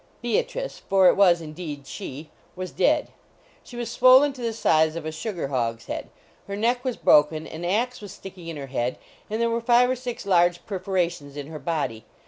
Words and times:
Beatrice 0.23 0.81
for 0.89 1.09
it 1.09 1.15
was 1.15 1.41
indeed 1.41 1.85
she 1.85 2.31
was 2.55 2.71
dead. 2.71 3.09
She 3.63 3.77
was 3.77 3.91
swollen 3.91 4.33
to 4.33 4.41
the 4.41 4.51
size 4.51 4.95
of 4.95 5.05
a 5.05 5.11
sugar 5.11 5.49
hogs 5.49 5.85
head, 5.85 6.09
her 6.47 6.55
neck 6.55 6.83
was 6.83 6.97
broken, 6.97 7.45
an 7.45 7.63
ax 7.63 8.01
was 8.01 8.11
stick 8.11 8.35
ing 8.35 8.47
in 8.47 8.57
her 8.57 8.65
head, 8.65 8.97
and 9.29 9.39
there 9.39 9.47
were 9.51 9.61
five 9.61 9.91
or 9.91 9.95
six 9.95 10.25
large 10.25 10.65
perforations 10.65 11.37
in 11.37 11.45
her 11.49 11.59
body. 11.59 12.03